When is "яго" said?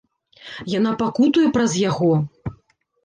1.89-2.09